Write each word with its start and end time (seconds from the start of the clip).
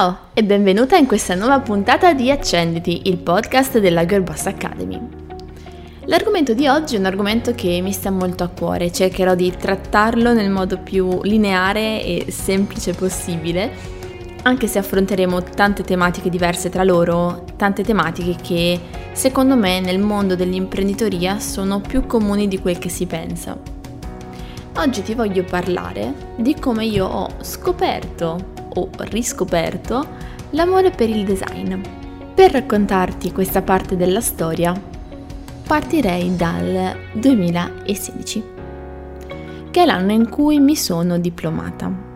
Ciao 0.00 0.28
e 0.32 0.42
benvenuta 0.42 0.96
in 0.96 1.06
questa 1.06 1.34
nuova 1.34 1.60
puntata 1.60 2.14
di 2.14 2.30
Accenditi, 2.30 3.02
il 3.10 3.18
podcast 3.18 3.78
della 3.80 4.06
Girlboss 4.06 4.46
Academy. 4.46 4.98
L'argomento 6.06 6.54
di 6.54 6.66
oggi 6.66 6.96
è 6.96 6.98
un 6.98 7.04
argomento 7.04 7.54
che 7.54 7.82
mi 7.82 7.92
sta 7.92 8.10
molto 8.10 8.42
a 8.42 8.48
cuore, 8.48 8.90
cercherò 8.90 9.34
di 9.34 9.54
trattarlo 9.54 10.32
nel 10.32 10.48
modo 10.48 10.78
più 10.78 11.20
lineare 11.24 12.02
e 12.02 12.30
semplice 12.30 12.94
possibile, 12.94 13.70
anche 14.44 14.68
se 14.68 14.78
affronteremo 14.78 15.42
tante 15.42 15.82
tematiche 15.82 16.30
diverse 16.30 16.70
tra 16.70 16.82
loro, 16.82 17.44
tante 17.56 17.82
tematiche 17.82 18.36
che 18.40 18.80
secondo 19.12 19.54
me 19.54 19.80
nel 19.80 19.98
mondo 19.98 20.34
dell'imprenditoria 20.34 21.38
sono 21.40 21.80
più 21.80 22.06
comuni 22.06 22.48
di 22.48 22.58
quel 22.58 22.78
che 22.78 22.88
si 22.88 23.04
pensa. 23.04 23.54
Oggi 24.76 25.02
ti 25.02 25.12
voglio 25.12 25.44
parlare 25.44 26.14
di 26.36 26.54
come 26.54 26.86
io 26.86 27.04
ho 27.04 27.28
scoperto 27.42 28.59
o 28.74 28.88
riscoperto 28.98 30.06
l'amore 30.50 30.90
per 30.90 31.08
il 31.08 31.24
design. 31.24 31.80
Per 32.34 32.50
raccontarti 32.52 33.32
questa 33.32 33.62
parte 33.62 33.96
della 33.96 34.20
storia, 34.20 34.72
partirei 35.66 36.34
dal 36.36 36.96
2016, 37.12 38.44
che 39.70 39.82
è 39.82 39.84
l'anno 39.84 40.12
in 40.12 40.28
cui 40.28 40.58
mi 40.58 40.74
sono 40.74 41.18
diplomata. 41.18 42.08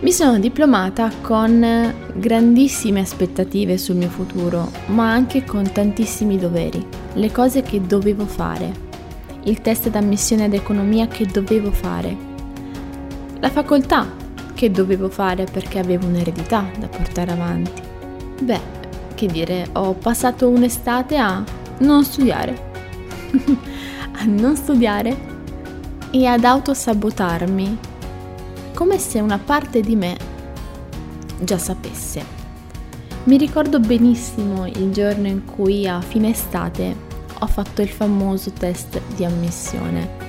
Mi 0.00 0.10
sono 0.10 0.38
diplomata 0.40 1.10
con 1.20 1.94
grandissime 2.14 3.00
aspettative 3.00 3.78
sul 3.78 3.96
mio 3.96 4.08
futuro, 4.08 4.70
ma 4.86 5.12
anche 5.12 5.44
con 5.44 5.70
tantissimi 5.70 6.38
doveri, 6.38 6.84
le 7.12 7.30
cose 7.30 7.62
che 7.62 7.80
dovevo 7.80 8.26
fare, 8.26 8.72
il 9.44 9.60
test 9.60 9.90
d'ammissione 9.90 10.44
ad 10.44 10.54
economia 10.54 11.06
che 11.06 11.26
dovevo 11.26 11.70
fare, 11.70 12.16
la 13.38 13.50
facoltà 13.50 14.21
che 14.62 14.70
dovevo 14.70 15.08
fare 15.08 15.44
perché 15.44 15.80
avevo 15.80 16.06
un'eredità 16.06 16.64
da 16.78 16.86
portare 16.86 17.32
avanti. 17.32 17.82
Beh, 18.42 18.60
che 19.16 19.26
dire, 19.26 19.66
ho 19.72 19.92
passato 19.94 20.48
un'estate 20.48 21.16
a 21.16 21.42
non 21.78 22.04
studiare. 22.04 22.70
a 24.14 24.22
non 24.24 24.54
studiare 24.54 25.16
e 26.12 26.26
ad 26.26 26.44
autosabotarmi, 26.44 27.76
come 28.72 28.98
se 29.00 29.18
una 29.18 29.38
parte 29.38 29.80
di 29.80 29.96
me 29.96 30.16
già 31.40 31.58
sapesse. 31.58 32.24
Mi 33.24 33.36
ricordo 33.36 33.80
benissimo 33.80 34.66
il 34.66 34.92
giorno 34.92 35.26
in 35.26 35.44
cui 35.44 35.88
a 35.88 36.00
fine 36.00 36.30
estate 36.30 36.94
ho 37.36 37.46
fatto 37.48 37.82
il 37.82 37.88
famoso 37.88 38.52
test 38.52 39.00
di 39.16 39.24
ammissione 39.24 40.21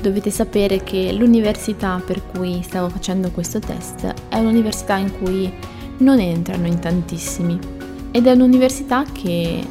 dovete 0.00 0.30
sapere 0.30 0.82
che 0.82 1.12
l'università 1.12 2.02
per 2.04 2.24
cui 2.26 2.62
stavo 2.62 2.88
facendo 2.88 3.30
questo 3.30 3.58
test 3.58 4.12
è 4.28 4.38
un'università 4.38 4.96
in 4.96 5.12
cui 5.20 5.52
non 5.98 6.18
entrano 6.18 6.66
in 6.66 6.78
tantissimi 6.78 7.58
ed 8.10 8.26
è 8.26 8.32
un'università 8.32 9.04
che 9.12 9.64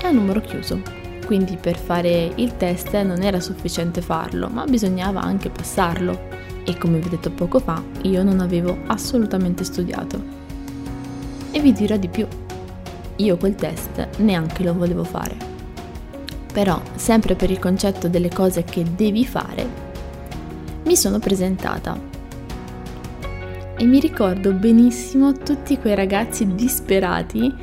è 0.00 0.06
a 0.06 0.10
numero 0.10 0.40
chiuso. 0.40 0.80
Quindi 1.24 1.56
per 1.60 1.76
fare 1.76 2.32
il 2.36 2.56
test 2.56 2.94
non 3.02 3.22
era 3.22 3.40
sufficiente 3.40 4.00
farlo, 4.00 4.48
ma 4.48 4.64
bisognava 4.64 5.20
anche 5.20 5.50
passarlo. 5.50 6.46
E 6.64 6.76
come 6.78 6.98
vi 6.98 7.06
ho 7.06 7.10
detto 7.10 7.30
poco 7.30 7.58
fa, 7.58 7.82
io 8.02 8.22
non 8.22 8.40
avevo 8.40 8.76
assolutamente 8.86 9.64
studiato. 9.64 10.20
E 11.50 11.60
vi 11.60 11.72
dirò 11.72 11.96
di 11.96 12.08
più, 12.08 12.26
io 13.16 13.36
quel 13.36 13.54
test 13.54 14.18
neanche 14.18 14.62
lo 14.62 14.74
volevo 14.74 15.04
fare. 15.04 15.47
Però, 16.58 16.82
sempre 16.96 17.36
per 17.36 17.52
il 17.52 17.60
concetto 17.60 18.08
delle 18.08 18.30
cose 18.30 18.64
che 18.64 18.84
devi 18.96 19.24
fare, 19.24 19.64
mi 20.86 20.96
sono 20.96 21.20
presentata. 21.20 21.96
E 23.76 23.84
mi 23.84 24.00
ricordo 24.00 24.50
benissimo 24.50 25.34
tutti 25.34 25.78
quei 25.78 25.94
ragazzi 25.94 26.56
disperati 26.56 27.54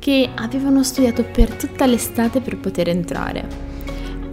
che 0.00 0.30
avevano 0.34 0.82
studiato 0.82 1.22
per 1.22 1.54
tutta 1.54 1.86
l'estate 1.86 2.40
per 2.40 2.58
poter 2.58 2.88
entrare. 2.88 3.46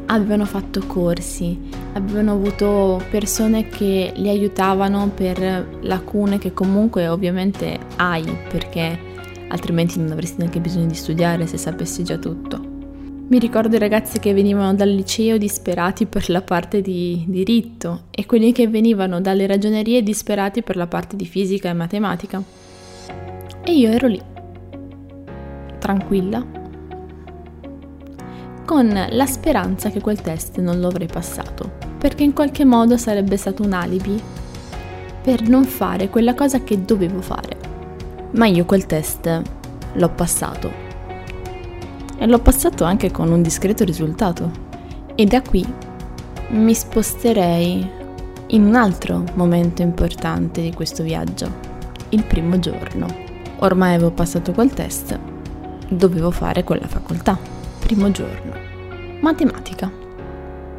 Avevano 0.08 0.45
fatto 0.45 0.82
corsi, 0.88 1.70
avevano 1.94 2.32
avuto 2.32 2.99
persone 3.11 3.67
che 3.67 4.14
li 4.16 4.30
aiutavano 4.30 5.11
per 5.14 5.78
lacune 5.82 6.39
che 6.39 6.54
comunque 6.54 7.08
ovviamente 7.08 7.78
hai 7.98 8.26
perché 8.49 8.98
altrimenti 9.49 9.99
non 9.99 10.11
avresti 10.11 10.38
neanche 10.39 10.60
bisogno 10.60 10.88
di 10.88 10.95
studiare 10.95 11.45
se 11.45 11.58
sapessi 11.58 12.04
già 12.04 12.17
tutto. 12.17 12.77
Mi 13.30 13.39
ricordo 13.39 13.76
i 13.76 13.80
ragazzi 13.80 14.20
che 14.20 14.33
venivano 14.33 14.73
dal 14.73 14.88
liceo 14.88 15.36
disperati 15.36 16.05
per 16.05 16.30
la 16.30 16.42
parte 16.42 16.80
di 16.80 17.26
diritto 17.27 18.04
e 18.10 18.26
quelli 18.26 18.54
che 18.54 18.70
venivano 18.70 19.20
dalle 19.20 19.45
ragionerie 19.45 20.02
disperati 20.02 20.64
per 20.64 20.77
la 20.77 20.88
parte 20.88 21.17
di 21.17 21.26
fisica 21.26 21.67
e 21.67 21.73
matematica. 21.73 22.42
E 23.66 23.73
io 23.73 23.89
ero 23.89 24.08
lì, 24.08 24.21
tranquilla, 25.77 26.45
con 28.64 29.08
la 29.10 29.26
speranza 29.26 29.89
che 29.89 29.99
quel 29.99 30.21
test 30.21 30.60
non 30.60 30.80
lo 30.80 30.87
avrei 30.87 31.08
passato, 31.08 31.70
perché 31.98 32.23
in 32.23 32.32
qualche 32.32 32.64
modo 32.64 32.95
sarebbe 32.95 33.36
stato 33.36 33.61
un 33.61 33.73
alibi 33.73 34.17
per 35.21 35.42
non 35.49 35.66
fare 35.66 36.08
quella 36.08 36.33
cosa 36.33 36.64
che 36.64 36.86
dovevo 36.86 37.21
fare. 37.21 37.58
Ma 38.36 38.45
io 38.45 38.64
quel 38.64 38.86
test 38.86 39.42
l'ho 39.92 40.10
passato 40.11 40.86
e 42.17 42.26
l'ho 42.26 42.39
passato 42.39 42.83
anche 42.83 43.11
con 43.11 43.32
un 43.32 43.42
discreto 43.42 43.83
risultato. 43.83 44.66
E 45.16 45.26
da 45.26 45.42
qui 45.42 45.66
mi 46.50 46.73
sposterei 46.73 47.89
in 48.48 48.66
un 48.66 48.76
altro 48.76 49.23
momento 49.33 49.82
importante 49.82 50.61
di 50.61 50.73
questo 50.73 51.04
viaggio, 51.04 51.50
il 52.10 52.23
primo 52.23 52.60
giorno. 52.60 53.08
Ormai 53.60 53.95
avevo 53.95 54.11
passato 54.11 54.52
quel 54.52 54.73
test, 54.73 55.17
dovevo 55.89 56.32
fare 56.32 56.64
quella 56.64 56.88
facoltà, 56.88 57.38
primo 57.80 58.11
giorno. 58.11 58.54
Matematica, 59.22 59.92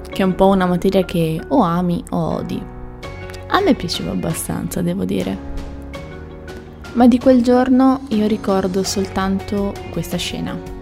che 0.09 0.23
è 0.23 0.25
un 0.25 0.35
po' 0.35 0.47
una 0.47 0.67
materia 0.67 1.05
che 1.05 1.41
o 1.49 1.63
ami 1.63 2.03
o 2.11 2.37
odi. 2.37 2.63
A 3.49 3.61
me 3.61 3.75
piaceva 3.75 4.13
abbastanza, 4.13 4.81
devo 4.81 5.05
dire. 5.05 5.57
Ma 6.93 7.07
di 7.07 7.19
quel 7.19 7.43
giorno 7.43 8.01
io 8.09 8.27
ricordo 8.27 8.83
soltanto 8.83 9.73
questa 9.91 10.17
scena 10.17 10.77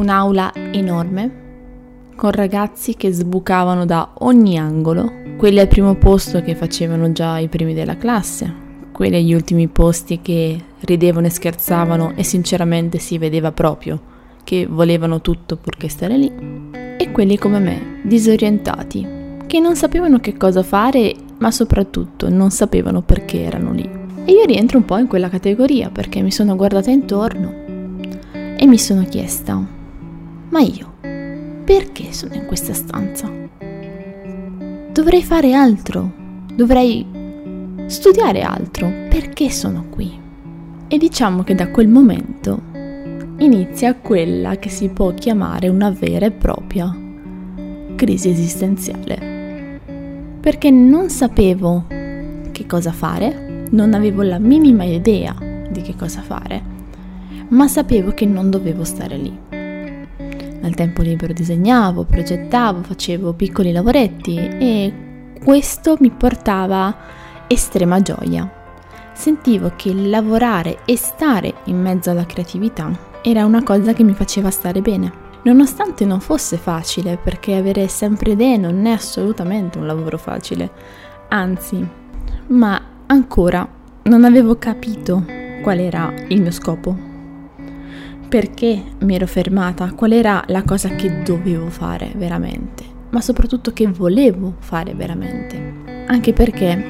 un'aula 0.00 0.52
enorme 0.72 1.48
con 2.16 2.32
ragazzi 2.32 2.96
che 2.96 3.12
sbucavano 3.12 3.86
da 3.86 4.10
ogni 4.18 4.58
angolo, 4.58 5.10
quelli 5.38 5.58
al 5.58 5.68
primo 5.68 5.94
posto 5.94 6.42
che 6.42 6.54
facevano 6.54 7.12
già 7.12 7.38
i 7.38 7.48
primi 7.48 7.72
della 7.72 7.96
classe, 7.96 8.52
quelli 8.92 9.16
agli 9.16 9.32
ultimi 9.32 9.68
posti 9.68 10.20
che 10.20 10.62
ridevano 10.80 11.28
e 11.28 11.30
scherzavano 11.30 12.12
e 12.16 12.22
sinceramente 12.22 12.98
si 12.98 13.16
vedeva 13.16 13.52
proprio 13.52 13.98
che 14.44 14.66
volevano 14.66 15.22
tutto 15.22 15.56
purché 15.56 15.88
stare 15.88 16.18
lì, 16.18 16.30
e 16.98 17.10
quelli 17.10 17.38
come 17.38 17.58
me, 17.58 18.00
disorientati, 18.02 19.06
che 19.46 19.58
non 19.58 19.74
sapevano 19.74 20.18
che 20.18 20.36
cosa 20.36 20.62
fare, 20.62 21.14
ma 21.38 21.50
soprattutto 21.50 22.28
non 22.28 22.50
sapevano 22.50 23.00
perché 23.00 23.42
erano 23.42 23.72
lì. 23.72 23.88
E 24.26 24.32
io 24.32 24.44
rientro 24.44 24.76
un 24.76 24.84
po' 24.84 24.98
in 24.98 25.06
quella 25.06 25.30
categoria 25.30 25.88
perché 25.88 26.20
mi 26.20 26.30
sono 26.30 26.54
guardata 26.54 26.90
intorno 26.90 27.54
e 28.32 28.66
mi 28.66 28.76
sono 28.76 29.04
chiesta 29.08 29.78
ma 30.50 30.60
io, 30.60 30.94
perché 31.64 32.12
sono 32.12 32.34
in 32.34 32.46
questa 32.46 32.72
stanza? 32.72 33.30
Dovrei 34.92 35.22
fare 35.22 35.52
altro, 35.52 36.12
dovrei 36.54 37.06
studiare 37.86 38.42
altro, 38.42 38.88
perché 39.08 39.48
sono 39.50 39.86
qui? 39.88 40.18
E 40.88 40.98
diciamo 40.98 41.44
che 41.44 41.54
da 41.54 41.68
quel 41.68 41.86
momento 41.86 42.60
inizia 43.38 43.94
quella 43.94 44.56
che 44.56 44.68
si 44.68 44.88
può 44.88 45.14
chiamare 45.14 45.68
una 45.68 45.90
vera 45.90 46.26
e 46.26 46.32
propria 46.32 46.94
crisi 47.94 48.28
esistenziale. 48.28 49.78
Perché 50.40 50.70
non 50.70 51.10
sapevo 51.10 51.84
che 52.50 52.66
cosa 52.66 52.90
fare, 52.90 53.66
non 53.70 53.94
avevo 53.94 54.22
la 54.22 54.38
minima 54.38 54.82
idea 54.82 55.34
di 55.70 55.80
che 55.82 55.94
cosa 55.94 56.22
fare, 56.22 56.60
ma 57.48 57.68
sapevo 57.68 58.10
che 58.10 58.26
non 58.26 58.50
dovevo 58.50 58.82
stare 58.82 59.16
lì. 59.16 59.49
Nel 60.60 60.74
tempo 60.74 61.00
libero 61.00 61.32
disegnavo, 61.32 62.04
progettavo, 62.04 62.82
facevo 62.82 63.32
piccoli 63.32 63.72
lavoretti 63.72 64.36
e 64.36 64.92
questo 65.42 65.96
mi 66.00 66.10
portava 66.10 66.94
estrema 67.46 68.02
gioia. 68.02 68.48
Sentivo 69.14 69.72
che 69.74 69.92
lavorare 69.94 70.80
e 70.84 70.96
stare 70.96 71.54
in 71.64 71.80
mezzo 71.80 72.10
alla 72.10 72.26
creatività 72.26 72.90
era 73.22 73.44
una 73.44 73.62
cosa 73.62 73.94
che 73.94 74.02
mi 74.02 74.12
faceva 74.12 74.50
stare 74.50 74.82
bene. 74.82 75.28
Nonostante 75.42 76.04
non 76.04 76.20
fosse 76.20 76.58
facile, 76.58 77.16
perché 77.16 77.56
avere 77.56 77.88
sempre 77.88 78.32
idee 78.32 78.58
non 78.58 78.84
è 78.84 78.90
assolutamente 78.90 79.78
un 79.78 79.86
lavoro 79.86 80.18
facile, 80.18 80.70
anzi, 81.28 81.86
ma 82.48 82.80
ancora 83.06 83.66
non 84.02 84.24
avevo 84.24 84.58
capito 84.58 85.24
qual 85.62 85.78
era 85.78 86.12
il 86.28 86.42
mio 86.42 86.50
scopo 86.50 87.09
perché 88.30 88.80
mi 89.00 89.16
ero 89.16 89.26
fermata, 89.26 89.92
qual 89.92 90.12
era 90.12 90.44
la 90.46 90.62
cosa 90.62 90.90
che 90.90 91.22
dovevo 91.24 91.68
fare 91.68 92.12
veramente, 92.14 92.84
ma 93.10 93.20
soprattutto 93.20 93.72
che 93.72 93.88
volevo 93.88 94.54
fare 94.60 94.94
veramente. 94.94 96.04
Anche 96.06 96.32
perché 96.32 96.82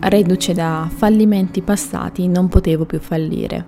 reduce 0.00 0.52
da 0.52 0.90
fallimenti 0.92 1.62
passati, 1.62 2.26
non 2.26 2.48
potevo 2.48 2.84
più 2.84 2.98
fallire. 2.98 3.64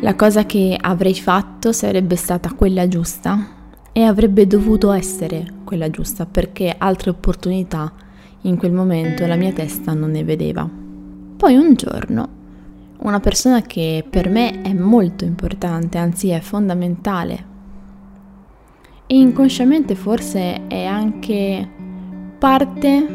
La 0.00 0.16
cosa 0.16 0.44
che 0.46 0.76
avrei 0.78 1.14
fatto 1.14 1.70
sarebbe 1.70 2.16
stata 2.16 2.52
quella 2.54 2.88
giusta 2.88 3.46
e 3.92 4.02
avrebbe 4.02 4.48
dovuto 4.48 4.90
essere 4.90 5.46
quella 5.62 5.90
giusta 5.90 6.26
perché 6.26 6.74
altre 6.76 7.10
opportunità 7.10 7.92
in 8.42 8.56
quel 8.56 8.72
momento 8.72 9.24
la 9.26 9.36
mia 9.36 9.52
testa 9.52 9.94
non 9.94 10.10
ne 10.10 10.24
vedeva. 10.24 10.68
Poi 11.36 11.54
un 11.54 11.74
giorno 11.74 12.42
una 13.04 13.20
persona 13.20 13.60
che 13.60 14.04
per 14.08 14.30
me 14.30 14.62
è 14.62 14.72
molto 14.72 15.24
importante, 15.24 15.98
anzi 15.98 16.30
è 16.30 16.40
fondamentale 16.40 17.52
e 19.06 19.18
inconsciamente 19.18 19.94
forse 19.94 20.66
è 20.66 20.86
anche 20.86 21.68
parte 22.38 23.06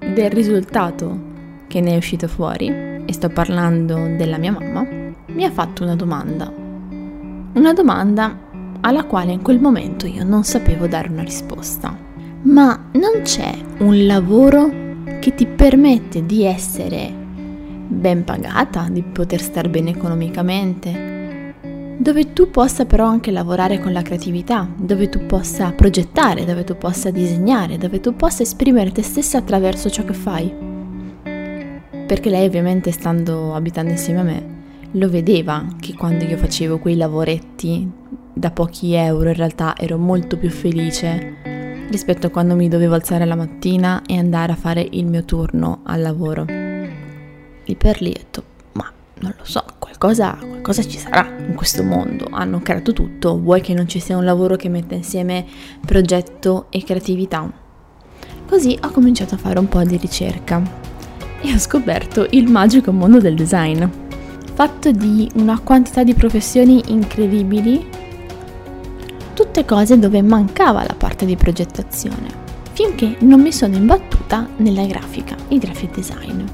del 0.00 0.30
risultato 0.30 1.34
che 1.68 1.80
ne 1.80 1.92
è 1.92 1.96
uscito 1.96 2.26
fuori, 2.26 2.66
e 2.68 3.12
sto 3.12 3.28
parlando 3.28 3.94
della 4.16 4.38
mia 4.38 4.50
mamma, 4.50 4.84
mi 5.26 5.44
ha 5.44 5.50
fatto 5.50 5.84
una 5.84 5.94
domanda. 5.94 6.52
Una 7.54 7.72
domanda 7.72 8.36
alla 8.80 9.04
quale 9.04 9.32
in 9.32 9.42
quel 9.42 9.60
momento 9.60 10.06
io 10.06 10.24
non 10.24 10.42
sapevo 10.42 10.88
dare 10.88 11.08
una 11.08 11.22
risposta. 11.22 11.96
Ma 12.42 12.88
non 12.92 13.22
c'è 13.22 13.52
un 13.78 14.06
lavoro 14.06 14.68
che 15.20 15.34
ti 15.34 15.46
permette 15.46 16.26
di 16.26 16.44
essere 16.44 17.25
ben 17.86 18.24
pagata, 18.24 18.88
di 18.90 19.02
poter 19.02 19.40
star 19.40 19.68
bene 19.68 19.90
economicamente, 19.90 21.54
dove 21.98 22.32
tu 22.32 22.50
possa 22.50 22.84
però 22.84 23.06
anche 23.06 23.30
lavorare 23.30 23.80
con 23.80 23.92
la 23.92 24.02
creatività, 24.02 24.68
dove 24.76 25.08
tu 25.08 25.26
possa 25.26 25.72
progettare, 25.72 26.44
dove 26.44 26.64
tu 26.64 26.76
possa 26.76 27.10
disegnare, 27.10 27.78
dove 27.78 28.00
tu 28.00 28.14
possa 28.14 28.42
esprimere 28.42 28.92
te 28.92 29.02
stessa 29.02 29.38
attraverso 29.38 29.88
ciò 29.88 30.04
che 30.04 30.14
fai. 30.14 30.52
Perché 32.06 32.30
lei 32.30 32.46
ovviamente 32.46 32.92
stando 32.92 33.54
abitando 33.54 33.90
insieme 33.90 34.20
a 34.20 34.24
me 34.24 34.54
lo 34.92 35.08
vedeva 35.10 35.66
che 35.78 35.94
quando 35.94 36.24
io 36.24 36.36
facevo 36.36 36.78
quei 36.78 36.96
lavoretti 36.96 37.90
da 38.32 38.50
pochi 38.50 38.94
euro 38.94 39.28
in 39.28 39.34
realtà 39.34 39.74
ero 39.76 39.98
molto 39.98 40.36
più 40.36 40.50
felice 40.50 41.36
rispetto 41.90 42.26
a 42.28 42.30
quando 42.30 42.54
mi 42.54 42.68
dovevo 42.68 42.94
alzare 42.94 43.24
la 43.24 43.36
mattina 43.36 44.02
e 44.06 44.16
andare 44.18 44.52
a 44.52 44.56
fare 44.56 44.86
il 44.90 45.06
mio 45.06 45.24
turno 45.24 45.80
al 45.84 46.00
lavoro. 46.00 46.65
Lì 47.66 47.74
per 47.74 48.00
lì 48.00 48.10
ho 48.10 48.12
detto, 48.12 48.44
ma 48.72 48.90
non 49.20 49.34
lo 49.36 49.44
so, 49.44 49.64
qualcosa, 49.78 50.36
qualcosa 50.38 50.86
ci 50.86 50.98
sarà 50.98 51.26
in 51.46 51.54
questo 51.54 51.82
mondo. 51.82 52.28
Hanno 52.30 52.60
creato 52.60 52.92
tutto, 52.92 53.38
vuoi 53.38 53.60
che 53.60 53.74
non 53.74 53.88
ci 53.88 53.98
sia 53.98 54.16
un 54.16 54.24
lavoro 54.24 54.54
che 54.56 54.68
metta 54.68 54.94
insieme 54.94 55.44
progetto 55.84 56.66
e 56.70 56.84
creatività? 56.84 57.50
Così 58.48 58.78
ho 58.80 58.90
cominciato 58.90 59.34
a 59.34 59.38
fare 59.38 59.58
un 59.58 59.66
po' 59.68 59.82
di 59.82 59.96
ricerca 59.96 60.62
e 61.40 61.52
ho 61.52 61.58
scoperto 61.58 62.26
il 62.30 62.48
magico 62.48 62.92
mondo 62.92 63.18
del 63.18 63.34
design, 63.34 63.84
fatto 64.54 64.92
di 64.92 65.28
una 65.34 65.58
quantità 65.58 66.04
di 66.04 66.14
professioni 66.14 66.82
incredibili, 66.86 67.84
tutte 69.34 69.64
cose 69.64 69.98
dove 69.98 70.22
mancava 70.22 70.84
la 70.86 70.94
parte 70.96 71.26
di 71.26 71.34
progettazione, 71.34 72.28
finché 72.72 73.16
non 73.20 73.40
mi 73.40 73.52
sono 73.52 73.74
imbattuta 73.74 74.48
nella 74.58 74.86
grafica, 74.86 75.34
il 75.48 75.58
graphic 75.58 75.94
design. 75.94 76.44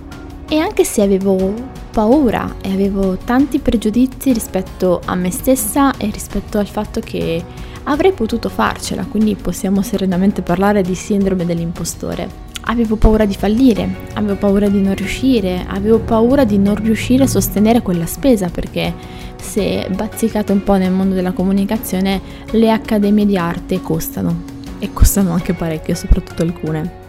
E 0.53 0.59
anche 0.59 0.85
se 0.85 1.01
avevo 1.01 1.55
paura 1.93 2.57
e 2.61 2.71
avevo 2.71 3.17
tanti 3.17 3.59
pregiudizi 3.59 4.35
rispetto 4.35 5.01
a 5.03 5.15
me 5.15 5.31
stessa 5.31 5.97
e 5.97 6.11
rispetto 6.11 6.59
al 6.59 6.67
fatto 6.67 7.01
che 7.01 7.43
avrei 7.85 8.13
potuto 8.13 8.51
farcela, 8.51 9.07
quindi 9.07 9.35
possiamo 9.35 9.81
serenamente 9.81 10.43
parlare 10.43 10.83
di 10.83 10.95
sindrome 10.95 11.47
dell'impostore. 11.47 12.29
Avevo 12.65 12.97
paura 12.97 13.25
di 13.25 13.35
fallire, 13.35 14.11
avevo 14.13 14.37
paura 14.37 14.69
di 14.69 14.83
non 14.83 14.95
riuscire, 14.95 15.65
avevo 15.67 16.01
paura 16.01 16.45
di 16.45 16.59
non 16.59 16.75
riuscire 16.75 17.25
a 17.25 17.29
sostenere 17.29 17.81
quella 17.81 18.05
spesa 18.05 18.51
perché 18.51 18.93
se 19.41 19.89
bazzicate 19.89 20.53
un 20.53 20.63
po' 20.63 20.77
nel 20.77 20.93
mondo 20.93 21.15
della 21.15 21.33
comunicazione 21.33 22.21
le 22.51 22.71
accademie 22.71 23.25
di 23.25 23.39
arte 23.39 23.81
costano 23.81 24.43
e 24.79 24.93
costano 24.93 25.33
anche 25.33 25.55
parecchio, 25.55 25.95
soprattutto 25.95 26.43
alcune. 26.43 27.02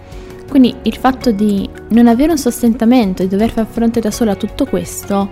Quindi 0.50 0.75
il 0.84 0.95
fatto 0.98 1.31
di 1.31 1.68
non 1.90 2.07
avere 2.07 2.31
un 2.31 2.38
sostentamento 2.38 3.24
e 3.24 3.28
dover 3.28 3.50
far 3.50 3.66
fronte 3.66 4.00
da 4.00 4.12
sola 4.12 4.31
a 4.31 4.36
tutto 4.36 4.66
questo 4.66 5.30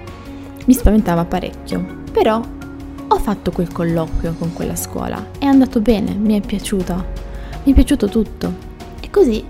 mi 0.65 0.73
spaventava 0.73 1.25
parecchio. 1.25 1.99
Però 2.11 2.41
ho 3.07 3.17
fatto 3.17 3.51
quel 3.51 3.71
colloquio 3.71 4.35
con 4.37 4.53
quella 4.53 4.75
scuola, 4.75 5.27
è 5.37 5.45
andato 5.45 5.81
bene, 5.81 6.13
mi 6.13 6.39
è 6.39 6.45
piaciuto, 6.45 7.05
mi 7.63 7.71
è 7.71 7.75
piaciuto 7.75 8.07
tutto. 8.07 8.53
E 8.99 9.09
così, 9.09 9.43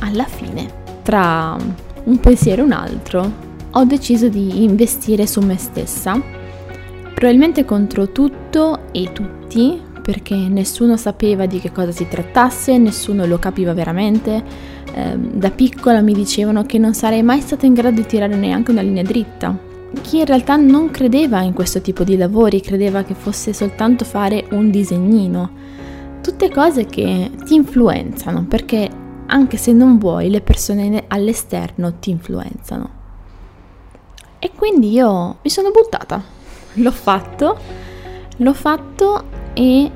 alla 0.00 0.24
fine, 0.24 0.68
tra 1.02 1.56
un 2.04 2.20
pensiero 2.20 2.62
e 2.62 2.64
un 2.64 2.72
altro, 2.72 3.32
ho 3.70 3.84
deciso 3.84 4.28
di 4.28 4.62
investire 4.64 5.26
su 5.26 5.40
me 5.40 5.56
stessa, 5.56 6.20
probabilmente 7.14 7.64
contro 7.64 8.10
tutto 8.10 8.92
e 8.92 9.12
tutti, 9.12 9.80
perché 10.00 10.34
nessuno 10.34 10.96
sapeva 10.96 11.46
di 11.46 11.60
che 11.60 11.72
cosa 11.72 11.92
si 11.92 12.08
trattasse, 12.08 12.78
nessuno 12.78 13.26
lo 13.26 13.38
capiva 13.38 13.72
veramente, 13.72 14.42
eh, 14.92 15.16
da 15.16 15.50
piccola 15.50 16.00
mi 16.00 16.12
dicevano 16.12 16.64
che 16.64 16.78
non 16.78 16.94
sarei 16.94 17.22
mai 17.22 17.40
stata 17.40 17.66
in 17.66 17.74
grado 17.74 18.00
di 18.00 18.06
tirare 18.06 18.34
neanche 18.34 18.70
una 18.70 18.82
linea 18.82 19.02
dritta. 19.02 19.56
Chi 20.02 20.18
in 20.18 20.24
realtà 20.24 20.56
non 20.56 20.90
credeva 20.90 21.42
in 21.42 21.52
questo 21.52 21.80
tipo 21.80 22.04
di 22.04 22.16
lavori, 22.16 22.60
credeva 22.60 23.02
che 23.02 23.14
fosse 23.14 23.52
soltanto 23.52 24.04
fare 24.04 24.46
un 24.50 24.70
disegnino. 24.70 25.50
Tutte 26.22 26.50
cose 26.50 26.86
che 26.86 27.30
ti 27.44 27.54
influenzano, 27.54 28.44
perché 28.44 28.88
anche 29.26 29.56
se 29.56 29.72
non 29.72 29.98
vuoi, 29.98 30.30
le 30.30 30.40
persone 30.40 31.04
all'esterno 31.08 31.94
ti 31.98 32.10
influenzano. 32.10 32.98
E 34.38 34.52
quindi 34.54 34.90
io 34.90 35.36
mi 35.42 35.50
sono 35.50 35.70
buttata. 35.70 36.22
L'ho 36.74 36.90
fatto, 36.90 37.58
l'ho 38.36 38.54
fatto 38.54 39.24
e 39.54 39.90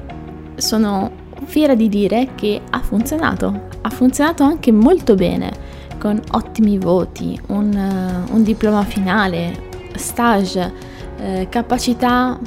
sono 0.56 1.10
fiera 1.44 1.74
di 1.74 1.88
dire 1.88 2.30
che 2.34 2.60
ha 2.70 2.80
funzionato, 2.80 3.68
ha 3.80 3.90
funzionato 3.90 4.42
anche 4.42 4.72
molto 4.72 5.14
bene, 5.14 5.52
con 5.98 6.20
ottimi 6.32 6.78
voti, 6.78 7.40
un, 7.48 8.24
un 8.30 8.42
diploma 8.42 8.82
finale, 8.82 9.70
stage, 9.94 10.72
eh, 11.18 11.46
capacità 11.48 12.38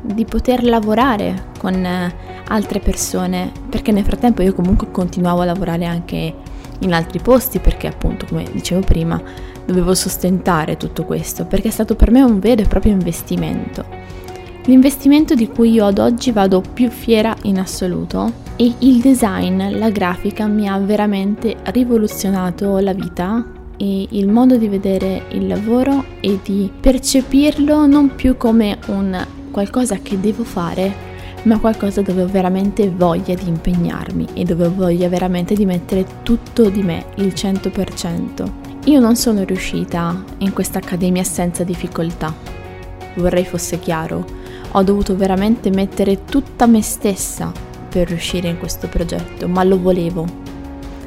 di 0.00 0.24
poter 0.24 0.64
lavorare 0.64 1.52
con 1.58 1.74
eh, 1.74 2.14
altre 2.48 2.80
persone, 2.80 3.52
perché 3.68 3.92
nel 3.92 4.04
frattempo 4.04 4.42
io 4.42 4.52
comunque 4.52 4.90
continuavo 4.90 5.42
a 5.42 5.44
lavorare 5.44 5.84
anche 5.84 6.34
in 6.80 6.92
altri 6.92 7.20
posti, 7.20 7.60
perché 7.60 7.86
appunto, 7.86 8.26
come 8.26 8.44
dicevo 8.52 8.80
prima, 8.80 9.22
dovevo 9.64 9.94
sostentare 9.94 10.76
tutto 10.76 11.04
questo, 11.04 11.44
perché 11.46 11.68
è 11.68 11.70
stato 11.70 11.94
per 11.94 12.10
me 12.10 12.22
un 12.22 12.38
vero 12.38 12.62
e 12.62 12.66
proprio 12.66 12.92
investimento. 12.92 13.84
L'investimento 14.66 15.34
di 15.34 15.48
cui 15.48 15.72
io 15.72 15.84
ad 15.84 15.98
oggi 15.98 16.32
vado 16.32 16.62
più 16.62 16.88
fiera 16.88 17.36
in 17.42 17.58
assoluto 17.58 18.32
e 18.56 18.72
il 18.78 19.00
design, 19.00 19.76
la 19.76 19.90
grafica 19.90 20.46
mi 20.46 20.66
ha 20.66 20.78
veramente 20.78 21.56
rivoluzionato 21.64 22.78
la 22.78 22.94
vita 22.94 23.44
e 23.76 24.06
il 24.08 24.26
modo 24.26 24.56
di 24.56 24.68
vedere 24.68 25.24
il 25.32 25.48
lavoro 25.48 26.04
e 26.20 26.38
di 26.42 26.70
percepirlo 26.80 27.86
non 27.86 28.14
più 28.14 28.38
come 28.38 28.78
un 28.86 29.26
qualcosa 29.50 29.96
che 29.96 30.18
devo 30.18 30.44
fare, 30.44 30.90
ma 31.42 31.58
qualcosa 31.58 32.00
dove 32.00 32.22
ho 32.22 32.26
veramente 32.26 32.88
voglia 32.88 33.34
di 33.34 33.46
impegnarmi 33.46 34.28
e 34.32 34.44
dove 34.44 34.64
ho 34.64 34.74
voglia 34.74 35.10
veramente 35.10 35.54
di 35.54 35.66
mettere 35.66 36.06
tutto 36.22 36.70
di 36.70 36.82
me, 36.82 37.04
il 37.16 37.34
100%. 37.36 38.50
Io 38.86 38.98
non 38.98 39.14
sono 39.14 39.44
riuscita 39.44 40.24
in 40.38 40.54
questa 40.54 40.78
accademia 40.78 41.22
senza 41.22 41.64
difficoltà. 41.64 42.34
Vorrei 43.16 43.44
fosse 43.44 43.78
chiaro, 43.78 44.42
ho 44.76 44.82
dovuto 44.82 45.14
veramente 45.16 45.70
mettere 45.70 46.24
tutta 46.24 46.66
me 46.66 46.82
stessa 46.82 47.52
per 47.88 48.08
riuscire 48.08 48.48
in 48.48 48.58
questo 48.58 48.88
progetto, 48.88 49.46
ma 49.46 49.62
lo 49.62 49.80
volevo. 49.80 50.26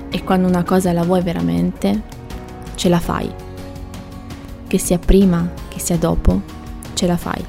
E 0.10 0.24
quando 0.24 0.48
una 0.48 0.64
cosa 0.64 0.94
la 0.94 1.04
vuoi 1.04 1.22
veramente, 1.22 2.02
ce 2.76 2.88
la 2.88 3.00
fai. 3.00 3.30
Che 4.68 4.78
sia 4.78 4.98
prima, 4.98 5.52
che 5.68 5.80
sia 5.80 5.98
dopo, 5.98 6.42
ce 6.94 7.08
la 7.08 7.18
fai. 7.18 7.44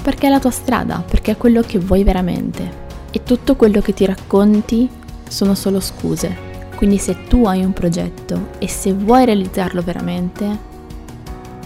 Perché 0.00 0.28
è 0.28 0.30
la 0.30 0.38
tua 0.38 0.52
strada, 0.52 1.02
perché 1.04 1.32
è 1.32 1.36
quello 1.36 1.62
che 1.62 1.80
vuoi 1.80 2.04
veramente. 2.04 2.86
E 3.10 3.24
tutto 3.24 3.56
quello 3.56 3.80
che 3.80 3.94
ti 3.94 4.06
racconti 4.06 4.88
sono 5.28 5.56
solo 5.56 5.80
scuse. 5.80 6.46
Quindi 6.76 6.98
se 6.98 7.24
tu 7.26 7.44
hai 7.44 7.64
un 7.64 7.72
progetto 7.72 8.50
e 8.58 8.68
se 8.68 8.92
vuoi 8.92 9.24
realizzarlo 9.24 9.82
veramente, 9.82 10.67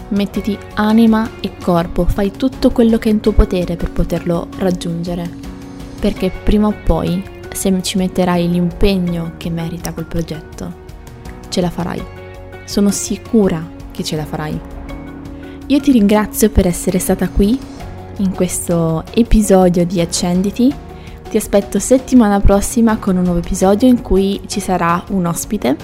mettiti 0.09 0.57
anima 0.75 1.29
e 1.39 1.51
corpo, 1.61 2.05
fai 2.05 2.31
tutto 2.31 2.71
quello 2.71 2.97
che 2.97 3.09
è 3.09 3.11
in 3.11 3.19
tuo 3.19 3.31
potere 3.31 3.75
per 3.75 3.91
poterlo 3.91 4.47
raggiungere 4.57 5.51
perché 6.03 6.29
prima 6.43 6.67
o 6.67 6.73
poi, 6.83 7.23
se 7.53 7.81
ci 7.81 7.97
metterai 7.97 8.49
l'impegno 8.49 9.35
che 9.37 9.49
merita 9.49 9.93
quel 9.93 10.03
progetto, 10.05 10.73
ce 11.47 11.61
la 11.61 11.69
farai. 11.69 12.03
Sono 12.65 12.91
sicura 12.91 13.65
che 13.89 14.03
ce 14.03 14.17
la 14.17 14.25
farai. 14.25 14.59
Io 15.67 15.79
ti 15.79 15.93
ringrazio 15.93 16.49
per 16.49 16.67
essere 16.67 16.99
stata 16.99 17.29
qui 17.29 17.57
in 18.17 18.31
questo 18.33 19.05
episodio 19.13 19.85
di 19.85 20.01
Accenditi. 20.01 20.75
Ti 21.29 21.37
aspetto 21.37 21.79
settimana 21.79 22.41
prossima 22.41 22.97
con 22.97 23.15
un 23.15 23.23
nuovo 23.23 23.39
episodio 23.39 23.87
in 23.87 24.01
cui 24.01 24.41
ci 24.47 24.59
sarà 24.59 25.01
un 25.11 25.25
ospite. 25.25 25.77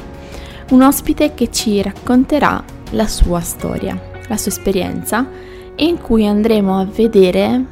un 0.72 0.82
ospite 0.82 1.34
che 1.34 1.50
ci 1.50 1.82
racconterà 1.82 2.62
la 2.92 3.08
sua 3.08 3.40
storia, 3.40 3.98
la 4.30 4.38
sua 4.38 4.52
esperienza 4.52 5.28
e 5.76 5.86
in 5.86 6.00
cui 6.00 6.26
andremo 6.26 6.80
a 6.80 6.86
vedere 6.86 7.66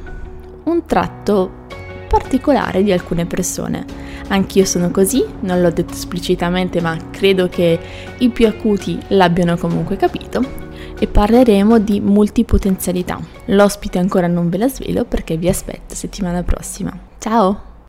un 0.64 0.84
tratto 0.84 1.50
particolare 2.08 2.82
di 2.82 2.92
alcune 2.92 3.26
persone. 3.26 3.84
Anch'io 4.28 4.64
sono 4.64 4.90
così, 4.90 5.24
non 5.40 5.62
l'ho 5.62 5.70
detto 5.70 5.94
esplicitamente, 5.94 6.80
ma 6.80 6.96
credo 7.10 7.48
che 7.48 7.78
i 8.18 8.28
più 8.28 8.46
acuti 8.46 8.98
l'abbiano 9.08 9.56
comunque 9.56 9.96
capito. 9.96 10.66
E 10.98 11.06
parleremo 11.06 11.78
di 11.78 12.00
multipotenzialità. 12.00 13.20
L'ospite 13.46 13.98
ancora 13.98 14.26
non 14.26 14.48
ve 14.48 14.58
la 14.58 14.68
svelo 14.68 15.04
perché 15.04 15.36
vi 15.36 15.48
aspetto 15.48 15.94
settimana 15.94 16.42
prossima. 16.42 16.96
Ciao! 17.18 17.67